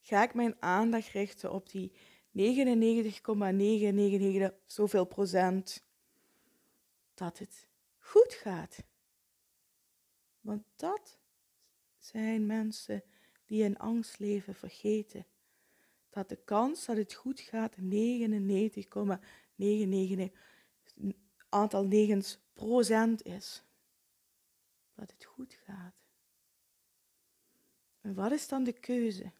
Ga 0.00 0.22
ik 0.22 0.34
mijn 0.34 0.62
aandacht 0.62 1.08
richten 1.08 1.52
op 1.52 1.70
die 1.70 1.92
99,999 2.30 4.52
zoveel 4.66 5.04
procent 5.04 5.84
dat 7.14 7.38
het 7.38 7.68
goed 7.98 8.34
gaat? 8.34 8.88
Want 10.40 10.64
dat 10.76 11.18
zijn 11.98 12.46
mensen 12.46 13.02
die 13.44 13.62
in 13.62 13.78
angst 13.78 14.18
leven 14.18 14.54
vergeten 14.54 15.26
dat 16.10 16.28
de 16.28 16.36
kans 16.36 16.86
dat 16.86 16.96
het 16.96 17.14
goed 17.14 17.40
gaat 17.40 17.76
99,99 17.76 17.82
aantal 21.50 21.84
negens 21.84 22.38
procent 22.52 23.22
is. 23.22 23.64
Dat 24.94 25.10
het 25.10 25.24
goed 25.24 25.54
gaat. 25.54 25.94
En 28.00 28.14
wat 28.14 28.32
is 28.32 28.48
dan 28.48 28.64
de 28.64 28.72
keuze? 28.72 29.32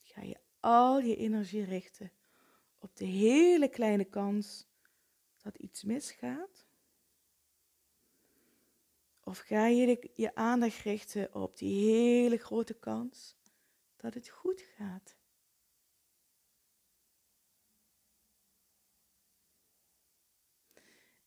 Ga 0.00 0.22
je 0.22 0.40
al 0.60 0.98
je 0.98 1.16
energie 1.16 1.64
richten 1.64 2.12
op 2.78 2.96
de 2.96 3.04
hele 3.04 3.68
kleine 3.68 4.04
kans 4.04 4.66
dat 5.42 5.56
iets 5.56 5.82
misgaat? 5.82 6.66
Of 9.30 9.38
ga 9.38 9.66
je 9.66 10.10
je 10.14 10.34
aandacht 10.34 10.82
richten 10.82 11.34
op 11.34 11.56
die 11.56 11.90
hele 11.90 12.36
grote 12.36 12.74
kans 12.74 13.36
dat 13.96 14.14
het 14.14 14.28
goed 14.28 14.60
gaat. 14.60 15.16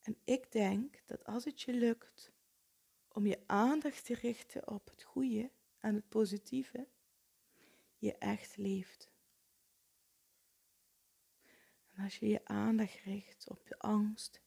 En 0.02 0.18
ik 0.24 0.52
denk 0.52 1.02
dat 1.06 1.26
als 1.26 1.46
het 1.46 1.62
je 1.62 1.74
lukt 1.74 2.32
om 3.08 3.26
je 3.26 3.44
aandacht 3.46 4.06
te 4.06 4.14
richten 4.14 4.68
op 4.68 4.90
het 4.90 5.04
goede 5.04 5.52
en 5.80 5.96
het 5.96 6.10
positieve, 6.10 6.88
je 7.98 8.18
echt 8.18 8.58
leeft. 8.58 9.12
En 11.92 12.04
als 12.04 12.20
je 12.20 12.28
je 12.28 12.46
aandacht 12.46 13.00
richt 13.00 13.50
op 13.50 13.68
de 13.68 13.80
angst, 13.80 14.42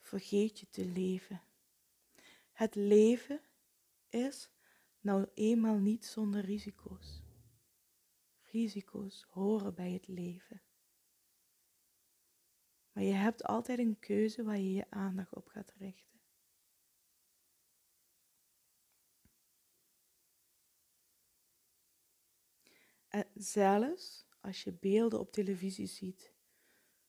vergeet 0.00 0.60
je 0.60 0.70
te 0.70 0.84
leven. 0.84 1.42
Het 2.54 2.74
leven 2.74 3.40
is 4.08 4.50
nou 5.00 5.26
eenmaal 5.34 5.78
niet 5.78 6.06
zonder 6.06 6.40
risico's. 6.40 7.22
risico's 8.42 9.26
horen 9.28 9.74
bij 9.74 9.92
het 9.92 10.08
leven. 10.08 10.62
Maar 12.92 13.02
je 13.02 13.12
hebt 13.12 13.44
altijd 13.44 13.78
een 13.78 13.98
keuze 13.98 14.42
waar 14.42 14.58
je 14.58 14.72
je 14.72 14.90
aandacht 14.90 15.34
op 15.34 15.48
gaat 15.48 15.72
richten. 15.78 16.20
En 23.08 23.26
zelfs 23.34 24.26
als 24.40 24.62
je 24.62 24.72
beelden 24.72 25.20
op 25.20 25.32
televisie 25.32 25.86
ziet 25.86 26.32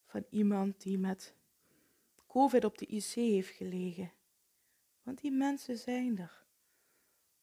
van 0.05 0.25
iemand 0.29 0.81
die 0.81 0.97
met 0.97 1.35
COVID 2.27 2.63
op 2.65 2.77
de 2.77 2.85
IC 2.85 3.13
heeft 3.13 3.55
gelegen. 3.55 4.11
Want 5.05 5.21
die 5.21 5.31
mensen 5.31 5.77
zijn 5.77 6.17
er. 6.17 6.45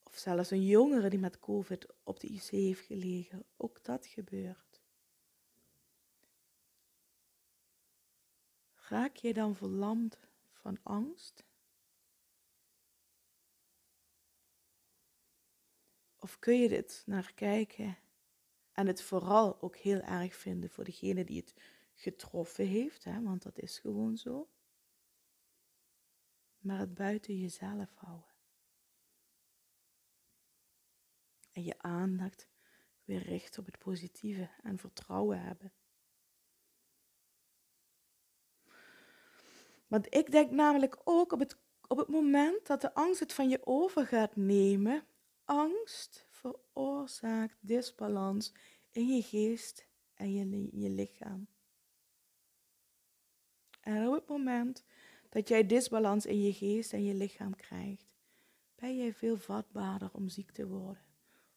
Of 0.03 0.19
zelfs 0.19 0.51
een 0.51 0.65
jongere 0.65 1.09
die 1.11 1.19
met 1.19 1.39
COVID 1.39 1.87
op 2.03 2.21
de 2.21 2.27
IC 2.27 2.43
heeft 2.43 2.87
gelegen. 2.87 3.45
Ook 3.57 3.85
dat 3.85 4.07
gebeurt. 4.07 4.83
Raak 8.75 9.17
je 9.17 9.33
dan 9.33 9.57
verlamd 9.57 10.19
van 10.53 10.79
angst? 10.83 11.45
Of 16.19 16.39
kun 16.39 16.59
je 16.61 16.69
dit 16.69 17.03
naar 17.07 17.33
kijken 17.35 17.99
en 18.73 18.87
het 18.87 19.03
vooral 19.03 19.61
ook 19.61 19.77
heel 19.77 20.01
erg 20.01 20.35
vinden 20.35 20.71
voor 20.71 20.85
degene 20.85 21.25
die 21.25 21.41
het 21.41 21.55
getroffen 21.95 22.67
heeft, 22.67 23.05
hè, 23.05 23.23
want 23.23 23.43
dat 23.43 23.59
is 23.59 23.79
gewoon 23.79 24.17
zo. 24.17 24.49
Maar 26.63 26.79
het 26.79 26.95
buiten 26.95 27.39
jezelf 27.39 27.95
houden. 27.95 28.31
En 31.53 31.65
je 31.65 31.79
aandacht 31.79 32.49
weer 33.05 33.23
richten 33.23 33.61
op 33.61 33.67
het 33.67 33.79
positieve 33.79 34.51
en 34.63 34.79
vertrouwen 34.79 35.43
hebben. 35.43 35.73
Want 39.87 40.15
ik 40.15 40.31
denk 40.31 40.51
namelijk 40.51 41.01
ook 41.05 41.33
op 41.33 41.39
het, 41.39 41.57
op 41.89 41.99
het 41.99 42.09
moment 42.09 42.67
dat 42.67 42.81
de 42.81 42.95
angst 42.95 43.21
het 43.21 43.33
van 43.33 43.49
je 43.49 43.67
over 43.67 44.07
gaat 44.07 44.37
nemen, 44.37 45.07
angst 45.45 46.27
veroorzaakt 46.31 47.57
disbalans 47.61 48.55
in 48.91 49.07
je 49.07 49.23
geest 49.23 49.87
en 50.15 50.33
je, 50.35 50.69
je 50.81 50.91
lichaam. 50.91 51.47
En 53.81 54.07
op 54.07 54.15
het 54.15 54.29
moment 54.29 54.85
dat 55.33 55.49
jij 55.49 55.67
disbalans 55.67 56.27
in 56.27 56.43
je 56.43 56.53
geest 56.53 56.93
en 56.93 57.05
je 57.05 57.15
lichaam 57.15 57.57
krijgt, 57.57 58.15
ben 58.75 58.97
jij 58.97 59.13
veel 59.13 59.37
vatbaarder 59.37 60.11
om 60.13 60.29
ziek 60.29 60.51
te 60.51 60.67
worden, 60.67 61.03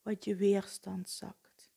want 0.02 0.24
je 0.24 0.36
weerstand 0.36 1.10
zakt. 1.10 1.72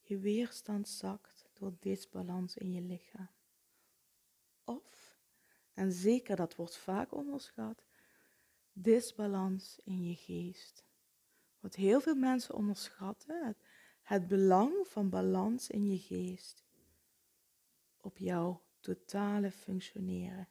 Je 0.00 0.18
weerstand 0.18 0.88
zakt 0.88 1.48
door 1.52 1.76
disbalans 1.80 2.56
in 2.56 2.72
je 2.72 2.80
lichaam. 2.80 3.30
Of, 4.64 5.18
en 5.74 5.92
zeker 5.92 6.36
dat 6.36 6.54
wordt 6.54 6.76
vaak 6.76 7.14
onderschat, 7.14 7.84
disbalans 8.72 9.78
in 9.84 10.04
je 10.04 10.14
geest. 10.14 10.84
Wat 11.64 11.74
heel 11.74 12.00
veel 12.00 12.14
mensen 12.14 12.54
onderschatten, 12.54 13.46
het, 13.46 13.56
het 14.02 14.28
belang 14.28 14.86
van 14.86 15.08
balans 15.08 15.70
in 15.70 15.90
je 15.90 15.98
geest. 15.98 16.64
Op 18.00 18.18
jouw 18.18 18.62
totale 18.80 19.50
functioneren 19.50 20.48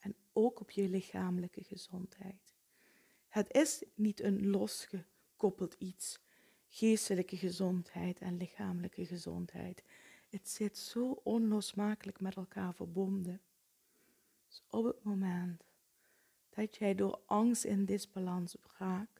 en 0.00 0.14
ook 0.32 0.60
op 0.60 0.70
je 0.70 0.88
lichamelijke 0.88 1.62
gezondheid. 1.64 2.54
Het 3.28 3.52
is 3.52 3.84
niet 3.94 4.20
een 4.20 4.46
losgekoppeld 4.46 5.74
iets, 5.78 6.20
geestelijke 6.68 7.36
gezondheid 7.36 8.20
en 8.20 8.36
lichamelijke 8.36 9.06
gezondheid. 9.06 9.82
Het 10.30 10.48
zit 10.48 10.78
zo 10.78 11.20
onlosmakelijk 11.24 12.20
met 12.20 12.36
elkaar 12.36 12.74
verbonden. 12.74 13.40
Dus 14.46 14.62
op 14.70 14.84
het 14.84 15.02
moment 15.02 15.64
dat 16.48 16.76
jij 16.76 16.94
door 16.94 17.20
angst 17.26 17.64
in 17.64 17.84
disbalans 17.84 18.56
raakt, 18.78 19.13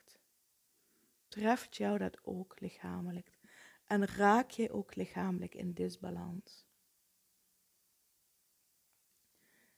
treft 1.34 1.76
jou 1.76 1.98
dat 1.98 2.24
ook 2.24 2.60
lichamelijk. 2.60 3.38
En 3.84 4.06
raak 4.06 4.50
je 4.50 4.72
ook 4.72 4.94
lichamelijk 4.94 5.54
in 5.54 5.72
disbalans. 5.72 6.66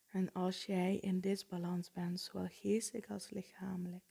En 0.06 0.32
als 0.32 0.66
jij 0.66 0.96
in 0.96 1.20
disbalans 1.20 1.90
bent, 1.90 2.20
zowel 2.20 2.48
geestelijk 2.48 3.10
als 3.10 3.30
lichamelijk, 3.30 4.04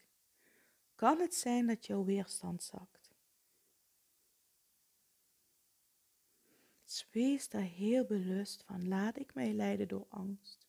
kan 0.94 1.20
het 1.20 1.34
zijn 1.34 1.66
dat 1.66 1.86
jouw 1.86 2.04
weerstand 2.04 2.62
zakt. 2.62 3.14
Dus 6.84 7.08
wees 7.10 7.48
daar 7.48 7.62
heel 7.62 8.04
bewust 8.04 8.62
van. 8.62 8.88
Laat 8.88 9.18
ik 9.18 9.34
mij 9.34 9.52
leiden 9.52 9.88
door 9.88 10.06
angst? 10.08 10.66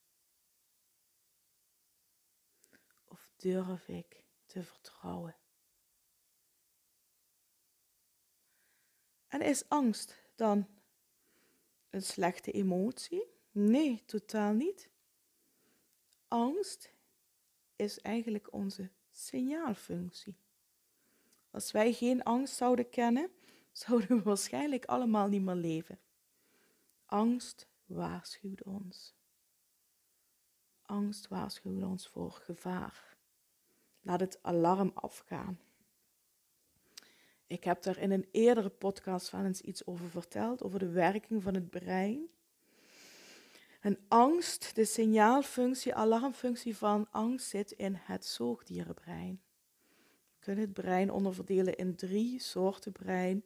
Of 3.05 3.31
durf 3.35 3.87
ik 3.87 4.23
te 4.45 4.63
vertrouwen? 4.63 5.35
En 9.27 9.41
is 9.41 9.69
angst 9.69 10.17
dan 10.35 10.67
een 11.89 12.03
slechte 12.03 12.51
emotie? 12.51 13.25
Nee, 13.51 14.03
totaal 14.05 14.53
niet. 14.53 14.89
Angst 16.27 16.93
is 17.75 18.01
eigenlijk 18.01 18.53
onze 18.53 18.89
signaalfunctie. 19.11 20.37
Als 21.51 21.71
wij 21.71 21.93
geen 21.93 22.23
angst 22.23 22.55
zouden 22.55 22.89
kennen, 22.89 23.31
zouden 23.71 24.07
we 24.07 24.21
waarschijnlijk 24.21 24.85
allemaal 24.85 25.27
niet 25.27 25.41
meer 25.41 25.55
leven. 25.55 25.99
Angst 27.05 27.67
waarschuwt 27.85 28.63
ons. 28.63 29.15
Angst 30.81 31.27
waarschuwt 31.27 31.83
ons 31.83 32.07
voor 32.07 32.31
gevaar. 32.31 33.15
Laat 34.01 34.19
het 34.19 34.43
alarm 34.43 34.91
afgaan. 34.93 35.59
Ik 37.47 37.63
heb 37.63 37.83
daar 37.83 37.97
in 37.97 38.11
een 38.11 38.27
eerdere 38.31 38.69
podcast 38.69 39.29
van 39.29 39.45
eens 39.45 39.61
iets 39.61 39.85
over 39.85 40.09
verteld, 40.09 40.63
over 40.63 40.79
de 40.79 40.89
werking 40.89 41.43
van 41.43 41.53
het 41.53 41.69
brein. 41.69 42.29
En 43.81 43.99
angst, 44.07 44.75
de 44.75 44.85
signaalfunctie, 44.85 45.93
alarmfunctie 45.93 46.77
van 46.77 47.07
angst 47.11 47.47
zit 47.47 47.71
in 47.71 47.95
het 47.95 48.25
zoogdierenbrein. 48.25 49.41
We 50.37 50.39
kunnen 50.39 50.63
het 50.63 50.73
brein 50.73 51.11
onderverdelen 51.11 51.75
in 51.75 51.95
drie 51.95 52.39
soorten 52.39 52.91
brein. 52.91 53.43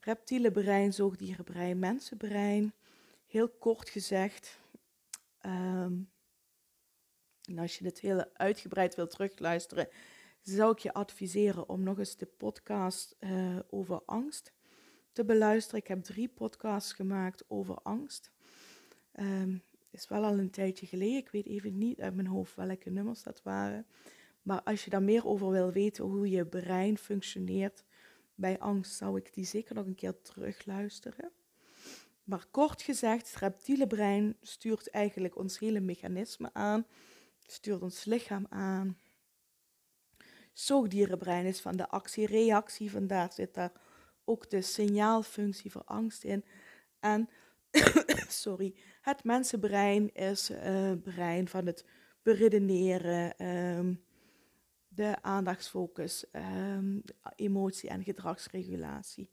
Reptiele 0.00 0.50
brein, 0.50 0.92
zoogdierenbrein, 0.92 1.78
mensenbrein. 1.78 2.74
Heel 3.26 3.48
kort 3.48 3.88
gezegd. 3.88 4.58
Ehm, 5.38 5.94
en 7.44 7.58
als 7.58 7.78
je 7.78 7.84
dit 7.84 8.00
heel 8.00 8.24
uitgebreid 8.34 8.94
wilt 8.94 9.10
terugluisteren, 9.10 9.88
zou 10.42 10.72
ik 10.72 10.78
je 10.78 10.92
adviseren 10.92 11.68
om 11.68 11.82
nog 11.82 11.98
eens 11.98 12.16
de 12.16 12.26
podcast 12.26 13.16
uh, 13.20 13.58
over 13.70 14.02
angst 14.04 14.52
te 15.12 15.24
beluisteren. 15.24 15.80
Ik 15.80 15.86
heb 15.86 16.02
drie 16.02 16.28
podcasts 16.28 16.92
gemaakt 16.92 17.44
over 17.48 17.74
angst. 17.74 18.30
Um, 19.20 19.62
is 19.90 20.08
wel 20.08 20.24
al 20.24 20.38
een 20.38 20.50
tijdje 20.50 20.86
geleden. 20.86 21.16
Ik 21.16 21.28
weet 21.28 21.46
even 21.46 21.78
niet 21.78 22.00
uit 22.00 22.14
mijn 22.14 22.26
hoofd 22.26 22.54
welke 22.54 22.90
nummers 22.90 23.22
dat 23.22 23.42
waren. 23.42 23.86
Maar 24.42 24.62
als 24.62 24.84
je 24.84 24.90
daar 24.90 25.02
meer 25.02 25.26
over 25.26 25.50
wil 25.50 25.72
weten, 25.72 26.04
hoe 26.04 26.30
je 26.30 26.46
brein 26.46 26.98
functioneert 26.98 27.84
bij 28.34 28.58
angst, 28.58 28.96
zou 28.96 29.18
ik 29.18 29.34
die 29.34 29.44
zeker 29.44 29.74
nog 29.74 29.86
een 29.86 29.94
keer 29.94 30.20
terugluisteren. 30.20 31.30
Maar 32.24 32.46
kort 32.50 32.82
gezegd, 32.82 33.30
het 33.30 33.40
reptiele 33.40 33.86
brein 33.86 34.36
stuurt 34.40 34.90
eigenlijk 34.90 35.36
ons 35.36 35.58
hele 35.58 35.80
mechanisme 35.80 36.50
aan, 36.52 36.86
stuurt 37.46 37.82
ons 37.82 38.04
lichaam 38.04 38.46
aan 38.48 38.98
zoogdierenbrein 40.66 41.46
is 41.46 41.60
van 41.60 41.76
de 41.76 41.88
actie-reactie. 41.88 42.90
Vandaar 42.90 43.32
zit 43.32 43.54
daar 43.54 43.72
ook 44.24 44.50
de 44.50 44.62
signaalfunctie 44.62 45.70
voor 45.70 45.84
angst 45.84 46.24
in. 46.24 46.44
En 47.00 47.28
sorry, 48.28 48.74
het 49.00 49.24
mensenbrein 49.24 50.14
is 50.14 50.50
uh, 50.50 50.92
brein 51.02 51.48
van 51.48 51.66
het 51.66 51.84
beredeneren, 52.22 53.46
um, 53.46 54.04
de 54.88 55.22
aandachtsfocus, 55.22 56.24
um, 56.32 57.02
emotie 57.36 57.88
en 57.88 58.04
gedragsregulatie. 58.04 59.30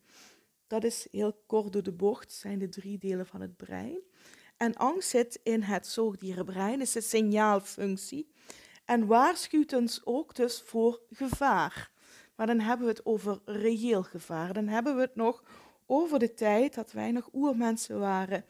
Dat 0.67 0.83
is 0.83 1.07
heel 1.11 1.43
kort 1.45 1.73
door 1.73 1.83
de 1.83 1.91
bocht, 1.91 2.31
zijn 2.31 2.59
de 2.59 2.69
drie 2.69 2.97
delen 2.97 3.25
van 3.25 3.41
het 3.41 3.57
brein. 3.57 4.01
En 4.57 4.75
angst 4.75 5.09
zit 5.09 5.39
in 5.43 5.61
het 5.61 5.87
zoogdierenbrein, 5.87 6.81
is 6.81 6.91
de 6.91 7.01
signaalfunctie 7.01 8.31
en 8.87 9.05
waarschuwt 9.05 9.73
ons 9.73 10.05
ook 10.05 10.35
dus 10.35 10.61
voor 10.61 11.01
gevaar. 11.11 11.91
Maar 12.35 12.47
dan 12.47 12.59
hebben 12.59 12.85
we 12.85 12.91
het 12.91 13.05
over 13.05 13.39
reëel 13.45 14.03
gevaar. 14.03 14.53
Dan 14.53 14.67
hebben 14.67 14.95
we 14.95 15.01
het 15.01 15.15
nog 15.15 15.43
over 15.85 16.19
de 16.19 16.33
tijd 16.33 16.73
dat 16.73 16.91
wij 16.91 17.11
nog 17.11 17.29
oermensen 17.33 17.99
waren 17.99 18.45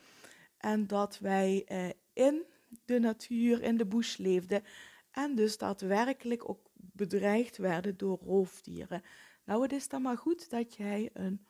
en 0.58 0.88
dat 0.88 1.20
wij 1.20 1.64
eh, 1.66 1.90
in 2.14 2.46
de 2.86 3.00
natuur 3.00 3.62
in 3.62 3.78
de 3.78 3.86
bush 3.86 4.18
leefden 4.18 4.64
en 5.12 5.36
dus 5.36 5.58
daadwerkelijk 5.58 6.50
ook 6.50 6.70
bedreigd 6.74 7.58
werden 7.58 7.98
door 7.98 8.18
roofdieren. 8.18 9.02
Nou, 9.44 9.62
het 9.62 9.72
is 9.72 9.88
dan 9.88 10.02
maar 10.02 10.18
goed 10.18 10.50
dat 10.50 10.76
jij 10.76 11.10
een 11.14 11.46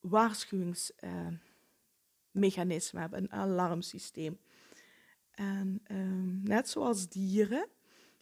waarschuwingsmechanisme 0.00 3.00
hebt, 3.00 3.14
een 3.14 3.32
alarmsysteem. 3.32 4.38
En 5.36 5.80
ehm, 5.84 6.42
net 6.42 6.68
zoals 6.68 7.08
dieren, 7.08 7.68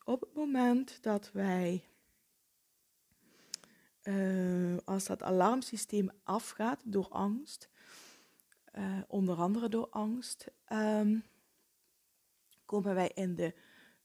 op 0.04 0.20
het 0.20 0.34
moment 0.34 1.02
dat 1.02 1.32
wij, 1.32 1.84
uh, 4.02 4.76
als 4.84 5.04
dat 5.04 5.22
alarmsysteem 5.22 6.10
afgaat 6.22 6.80
door 6.84 7.08
angst, 7.08 7.68
uh, 8.72 8.98
onder 9.06 9.36
andere 9.36 9.68
door 9.68 9.88
angst, 9.90 10.50
um, 10.68 11.24
komen 12.64 12.94
wij 12.94 13.10
in 13.14 13.34
de 13.34 13.54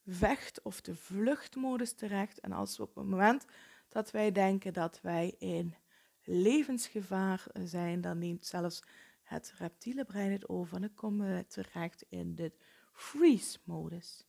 vecht- 0.06 0.62
of 0.62 0.82
de 0.82 0.96
vluchtmodus 0.96 1.94
terecht. 1.94 2.40
En 2.40 2.52
als 2.52 2.78
we 2.78 2.84
op 2.84 2.96
het 2.96 3.06
moment 3.06 3.46
dat 3.88 4.12
wij 4.12 4.32
denken 4.32 4.74
dat 4.74 5.02
wij 5.02 5.36
in 5.38 5.76
levensgevaar 6.24 7.46
zijn, 7.64 8.02
dan 8.02 8.18
neemt 8.18 8.46
zelfs 8.46 8.84
het 9.24 9.54
reptiele 9.58 10.06
brein 10.06 10.32
het 10.32 10.50
over 10.50 10.76
en 10.76 10.82
dan 10.82 10.94
komen 10.94 11.36
we 11.36 11.48
terecht 11.48 12.06
in 12.10 12.36
de 12.36 12.52
freeze-modus. 13.00 14.28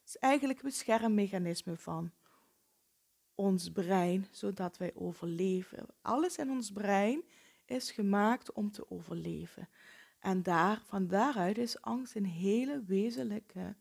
Het 0.00 0.08
is 0.08 0.16
eigenlijk 0.16 0.58
een 0.58 0.68
beschermmechanisme 0.68 1.76
van 1.76 2.12
ons 3.34 3.70
brein, 3.70 4.26
zodat 4.30 4.76
wij 4.76 4.94
overleven. 4.94 5.86
Alles 6.02 6.36
in 6.36 6.50
ons 6.50 6.72
brein 6.72 7.22
is 7.64 7.90
gemaakt 7.90 8.52
om 8.52 8.70
te 8.70 8.90
overleven. 8.90 9.68
En 10.18 10.42
daar, 10.42 10.82
van 10.84 11.06
daaruit 11.06 11.58
is 11.58 11.80
angst 11.80 12.14
een 12.14 12.26
hele 12.26 12.82
wezenlijke 12.82 13.76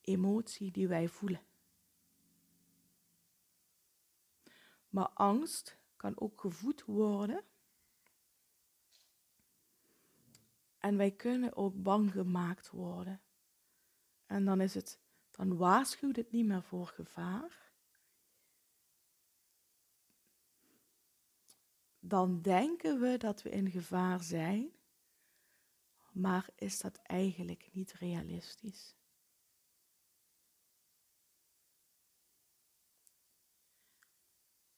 emotie 0.00 0.70
die 0.70 0.88
wij 0.88 1.08
voelen. 1.08 1.42
Maar 4.88 5.08
angst 5.08 5.78
kan 5.96 6.20
ook 6.20 6.40
gevoed 6.40 6.84
worden. 6.84 7.44
En 10.86 10.96
wij 10.96 11.10
kunnen 11.10 11.56
ook 11.56 11.82
bang 11.82 12.10
gemaakt 12.10 12.70
worden. 12.70 13.20
En 14.26 14.44
dan 14.44 14.60
is 14.60 14.74
het, 14.74 15.00
dan 15.30 15.56
waarschuwt 15.56 16.16
het 16.16 16.30
niet 16.30 16.46
meer 16.46 16.62
voor 16.62 16.86
gevaar. 16.86 17.72
Dan 21.98 22.42
denken 22.42 23.00
we 23.00 23.16
dat 23.16 23.42
we 23.42 23.50
in 23.50 23.70
gevaar 23.70 24.22
zijn, 24.22 24.72
maar 26.12 26.48
is 26.54 26.80
dat 26.80 26.96
eigenlijk 26.96 27.68
niet 27.72 27.92
realistisch. 27.92 28.96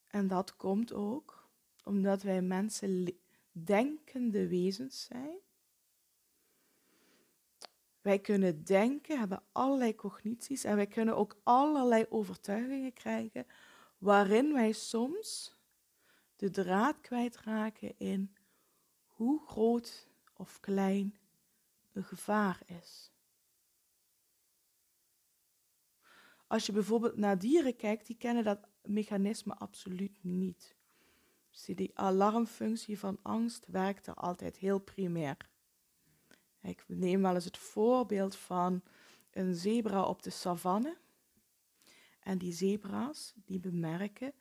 En 0.06 0.26
dat 0.26 0.56
komt 0.56 0.92
ook 0.92 1.48
omdat 1.84 2.22
wij 2.22 2.42
mensen 2.42 3.18
denkende 3.52 4.48
wezens 4.48 5.04
zijn. 5.04 5.46
Wij 8.08 8.18
kunnen 8.18 8.64
denken, 8.64 9.18
hebben 9.18 9.42
allerlei 9.52 9.94
cognities 9.94 10.64
en 10.64 10.76
wij 10.76 10.86
kunnen 10.86 11.16
ook 11.16 11.40
allerlei 11.42 12.06
overtuigingen 12.08 12.92
krijgen 12.92 13.46
waarin 13.98 14.52
wij 14.52 14.72
soms 14.72 15.56
de 16.36 16.50
draad 16.50 17.00
kwijtraken 17.00 17.98
in 17.98 18.36
hoe 19.06 19.46
groot 19.46 20.08
of 20.36 20.60
klein 20.60 21.18
een 21.92 22.04
gevaar 22.04 22.60
is. 22.66 23.12
Als 26.46 26.66
je 26.66 26.72
bijvoorbeeld 26.72 27.16
naar 27.16 27.38
dieren 27.38 27.76
kijkt, 27.76 28.06
die 28.06 28.16
kennen 28.16 28.44
dat 28.44 28.68
mechanisme 28.82 29.54
absoluut 29.54 30.18
niet. 30.24 30.76
Dus 31.50 31.64
die 31.64 31.98
alarmfunctie 31.98 32.98
van 32.98 33.18
angst 33.22 33.66
werkt 33.66 34.06
er 34.06 34.14
altijd 34.14 34.56
heel 34.56 34.78
primair. 34.78 35.36
Ik 36.60 36.84
neem 36.86 37.22
wel 37.22 37.34
eens 37.34 37.44
het 37.44 37.58
voorbeeld 37.58 38.36
van 38.36 38.82
een 39.30 39.54
zebra 39.54 40.04
op 40.04 40.22
de 40.22 40.30
savanne. 40.30 40.96
En 42.20 42.38
die 42.38 42.52
zebra's 42.52 43.34
die 43.44 43.60
bemerken 43.60 44.32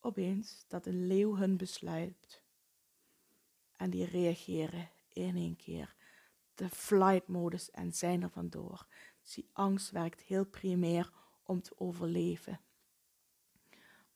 opeens 0.00 0.64
dat 0.68 0.86
een 0.86 1.06
leeuw 1.06 1.36
hun 1.36 1.56
besluit. 1.56 2.42
En 3.76 3.90
die 3.90 4.04
reageren 4.04 4.90
in 5.08 5.36
één 5.36 5.56
keer. 5.56 5.94
De 6.54 6.68
flight 6.68 7.28
modus 7.28 7.70
en 7.70 7.92
zijn 7.92 8.22
er 8.22 8.30
vandoor. 8.30 8.86
Die 9.34 9.48
angst 9.52 9.90
werkt 9.90 10.20
heel 10.20 10.44
primair 10.44 11.12
om 11.42 11.62
te 11.62 11.78
overleven. 11.78 12.60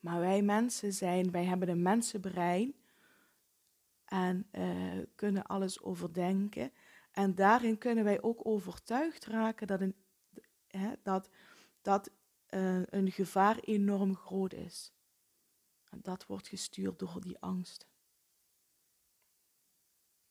Maar 0.01 0.21
wij 0.21 0.43
mensen 0.43 0.93
zijn, 0.93 1.31
wij 1.31 1.45
hebben 1.45 1.69
een 1.69 1.83
mensenbrein 1.83 2.75
en 4.05 4.47
uh, 4.53 5.05
kunnen 5.15 5.47
alles 5.47 5.83
overdenken. 5.83 6.73
En 7.11 7.35
daarin 7.35 7.79
kunnen 7.79 8.05
wij 8.05 8.23
ook 8.23 8.47
overtuigd 8.47 9.25
raken 9.25 9.67
dat 9.67 9.81
een, 9.81 9.95
hè, 10.67 10.93
dat, 11.03 11.31
dat 11.83 12.11
uh, 12.51 12.83
een 12.87 13.11
gevaar 13.13 13.59
enorm 13.59 14.17
groot 14.17 14.53
is. 14.53 14.93
En 15.91 16.01
dat 16.03 16.27
wordt 16.27 16.49
gestuurd 16.49 16.99
door 16.99 17.21
die 17.21 17.39
angst. 17.39 17.87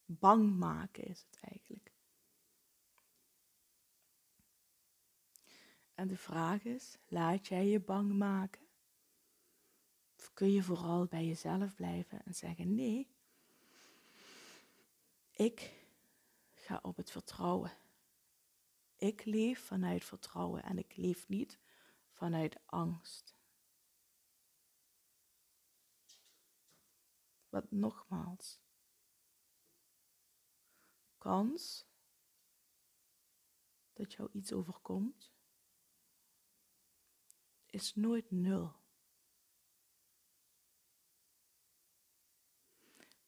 Bang 0.05 0.57
maken 0.57 1.03
is 1.03 1.25
het 1.29 1.39
eigenlijk. 1.41 1.93
En 5.93 6.07
de 6.07 6.17
vraag 6.17 6.63
is, 6.63 6.97
laat 7.07 7.47
jij 7.47 7.67
je 7.67 7.79
bang 7.79 8.17
maken? 8.17 8.67
Of 10.17 10.33
kun 10.33 10.51
je 10.51 10.63
vooral 10.63 11.05
bij 11.05 11.25
jezelf 11.25 11.75
blijven 11.75 12.25
en 12.25 12.35
zeggen: 12.35 12.75
nee, 12.75 13.07
ik 15.31 15.78
ga 16.69 16.79
op 16.81 16.97
het 16.97 17.11
vertrouwen. 17.11 17.77
Ik 18.95 19.25
leef 19.25 19.65
vanuit 19.65 20.03
vertrouwen 20.03 20.63
en 20.63 20.77
ik 20.77 20.95
leef 20.95 21.27
niet 21.27 21.59
vanuit 22.11 22.59
angst. 22.65 23.35
Wat 27.49 27.71
nogmaals, 27.71 28.61
kans 31.17 31.87
dat 33.93 34.13
jou 34.13 34.29
iets 34.31 34.53
overkomt 34.53 35.31
is 37.65 37.95
nooit 37.95 38.31
nul. 38.31 38.75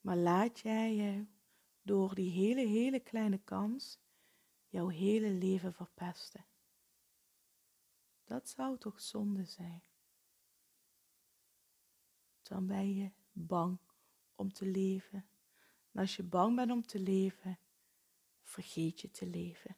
Maar 0.00 0.16
laat 0.16 0.58
jij 0.58 0.94
je 0.94 1.26
door 1.82 2.14
die 2.14 2.30
hele, 2.30 2.66
hele 2.66 3.00
kleine 3.00 3.38
kans 3.38 3.98
jouw 4.68 4.88
hele 4.88 5.30
leven 5.30 5.74
verpesten. 5.74 6.44
Dat 8.24 8.48
zou 8.48 8.78
toch 8.78 9.00
zonde 9.00 9.44
zijn? 9.44 9.82
Dan 12.42 12.66
ben 12.66 12.94
je 12.94 13.10
bang 13.32 13.78
om 14.34 14.52
te 14.52 14.66
leven. 14.66 15.26
En 15.92 16.00
als 16.00 16.16
je 16.16 16.22
bang 16.22 16.56
bent 16.56 16.70
om 16.70 16.86
te 16.86 16.98
leven, 16.98 17.58
vergeet 18.42 19.00
je 19.00 19.10
te 19.10 19.26
leven. 19.26 19.76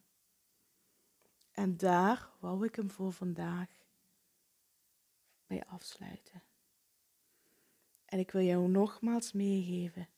En 1.51 1.77
daar 1.77 2.31
wou 2.41 2.67
ik 2.67 2.75
hem 2.75 2.91
voor 2.91 3.13
vandaag 3.13 3.69
bij 5.47 5.65
afsluiten. 5.67 6.43
En 8.05 8.19
ik 8.19 8.31
wil 8.31 8.43
jou 8.43 8.69
nogmaals 8.69 9.33
meegeven. 9.33 10.09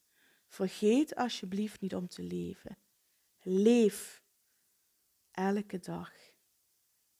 Vergeet 0.46 1.14
alsjeblieft 1.14 1.80
niet 1.80 1.94
om 1.94 2.08
te 2.08 2.22
leven. 2.22 2.78
Leef 3.42 4.22
elke 5.30 5.78
dag. 5.78 6.12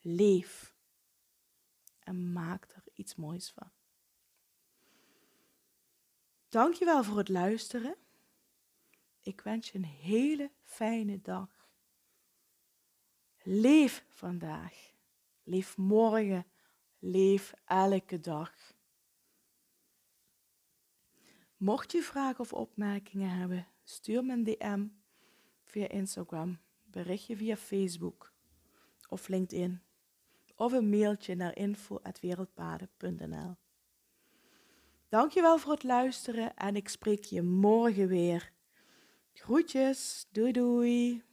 Leef. 0.00 0.74
En 1.98 2.32
maak 2.32 2.64
er 2.74 2.82
iets 2.92 3.14
moois 3.14 3.50
van. 3.50 3.70
Dankjewel 6.48 7.04
voor 7.04 7.18
het 7.18 7.28
luisteren. 7.28 7.96
Ik 9.20 9.40
wens 9.40 9.70
je 9.70 9.78
een 9.78 9.84
hele 9.84 10.50
fijne 10.62 11.20
dag. 11.20 11.68
Leef 13.42 14.04
vandaag. 14.08 14.92
Leef 15.42 15.76
morgen. 15.76 16.46
Leef 16.98 17.52
elke 17.64 18.20
dag. 18.20 18.74
Mocht 21.56 21.92
je 21.92 22.02
vragen 22.02 22.40
of 22.40 22.52
opmerkingen 22.52 23.30
hebben, 23.30 23.66
stuur 23.84 24.24
me 24.24 24.32
een 24.32 24.44
DM 24.44 24.86
via 25.62 25.88
Instagram, 25.88 26.58
berichtje 26.84 27.36
via 27.36 27.56
Facebook 27.56 28.32
of 29.08 29.28
LinkedIn 29.28 29.80
of 30.56 30.72
een 30.72 30.88
mailtje 30.88 31.34
naar 31.34 31.56
info.wereldpaden.nl. 31.56 33.56
Dankjewel 35.08 35.58
voor 35.58 35.72
het 35.72 35.82
luisteren 35.82 36.56
en 36.56 36.76
ik 36.76 36.88
spreek 36.88 37.24
je 37.24 37.42
morgen 37.42 38.08
weer. 38.08 38.52
Groetjes, 39.32 40.26
doei 40.30 40.52
doei! 40.52 41.25